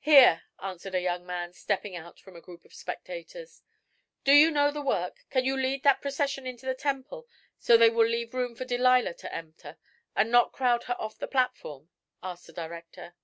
"Here," 0.00 0.42
answered 0.62 0.94
a 0.94 1.00
young 1.00 1.24
man, 1.24 1.54
stepping 1.54 1.96
out 1.96 2.20
from 2.20 2.36
a 2.36 2.40
group 2.42 2.66
of 2.66 2.74
spectators. 2.74 3.62
"Do 4.22 4.32
you 4.34 4.50
know 4.50 4.70
the 4.70 4.82
work? 4.82 5.24
Can 5.30 5.46
you 5.46 5.56
lead 5.56 5.84
that 5.84 6.02
procession 6.02 6.46
into 6.46 6.66
the 6.66 6.74
temple 6.74 7.26
so 7.58 7.78
they 7.78 7.88
will 7.88 8.06
leave 8.06 8.34
room 8.34 8.54
for 8.54 8.66
Delilah 8.66 9.14
to 9.14 9.34
enter, 9.34 9.78
and 10.14 10.30
not 10.30 10.52
crowd 10.52 10.82
her 10.84 11.00
off 11.00 11.16
the 11.18 11.26
platform?" 11.28 11.88
asked 12.22 12.46
the 12.46 12.52
director. 12.52 13.14